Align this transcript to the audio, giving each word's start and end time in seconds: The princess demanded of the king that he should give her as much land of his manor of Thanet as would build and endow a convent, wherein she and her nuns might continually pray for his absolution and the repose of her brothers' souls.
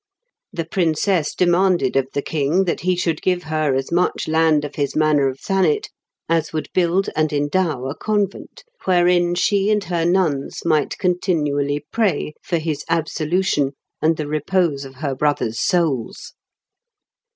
The 0.51 0.65
princess 0.65 1.35
demanded 1.35 1.95
of 1.95 2.09
the 2.15 2.23
king 2.23 2.63
that 2.63 2.79
he 2.79 2.95
should 2.95 3.21
give 3.21 3.43
her 3.43 3.75
as 3.75 3.91
much 3.91 4.27
land 4.27 4.65
of 4.65 4.73
his 4.73 4.95
manor 4.95 5.27
of 5.27 5.39
Thanet 5.39 5.89
as 6.27 6.51
would 6.51 6.69
build 6.73 7.11
and 7.15 7.31
endow 7.31 7.85
a 7.85 7.93
convent, 7.93 8.63
wherein 8.85 9.35
she 9.35 9.69
and 9.69 9.83
her 9.83 10.03
nuns 10.03 10.65
might 10.65 10.97
continually 10.97 11.85
pray 11.91 12.33
for 12.41 12.57
his 12.57 12.83
absolution 12.89 13.73
and 14.01 14.17
the 14.17 14.25
repose 14.25 14.85
of 14.85 14.95
her 14.95 15.13
brothers' 15.13 15.59
souls. 15.59 16.33